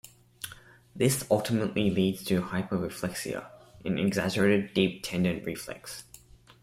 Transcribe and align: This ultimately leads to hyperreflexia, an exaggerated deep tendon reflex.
This 0.95 1.25
ultimately 1.29 1.91
leads 1.91 2.23
to 2.23 2.41
hyperreflexia, 2.41 3.45
an 3.85 3.99
exaggerated 3.99 4.73
deep 4.73 5.03
tendon 5.03 5.43
reflex. 5.43 6.05